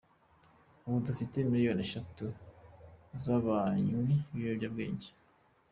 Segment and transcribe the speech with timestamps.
[0.85, 2.25] Ubu dufite miliyoni eshatu
[3.23, 3.99] z’abanywi
[4.31, 5.09] b’ibiyobyabwenge.